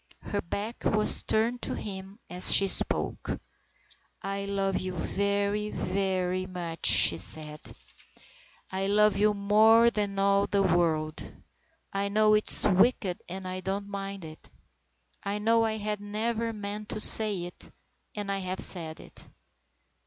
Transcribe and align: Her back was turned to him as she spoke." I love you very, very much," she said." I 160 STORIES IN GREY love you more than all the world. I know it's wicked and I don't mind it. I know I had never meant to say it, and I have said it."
Her 0.23 0.41
back 0.41 0.77
was 0.83 1.21
turned 1.21 1.61
to 1.61 1.75
him 1.75 2.17
as 2.27 2.51
she 2.51 2.67
spoke." 2.67 3.39
I 4.39 4.45
love 4.45 4.79
you 4.79 4.93
very, 4.93 5.69
very 5.69 6.47
much," 6.47 6.87
she 6.87 7.19
said." 7.19 7.61
I 8.71 8.87
160 8.87 8.87
STORIES 8.89 8.89
IN 8.89 8.89
GREY 8.89 8.95
love 8.95 9.17
you 9.17 9.33
more 9.35 9.89
than 9.91 10.17
all 10.17 10.47
the 10.47 10.63
world. 10.63 11.33
I 11.93 12.09
know 12.09 12.33
it's 12.33 12.65
wicked 12.65 13.21
and 13.29 13.47
I 13.47 13.59
don't 13.59 13.89
mind 13.89 14.25
it. 14.25 14.49
I 15.23 15.37
know 15.37 15.63
I 15.65 15.77
had 15.77 15.99
never 16.01 16.51
meant 16.51 16.89
to 16.89 16.99
say 16.99 17.43
it, 17.43 17.69
and 18.15 18.31
I 18.31 18.39
have 18.39 18.59
said 18.59 18.99
it." 18.99 19.27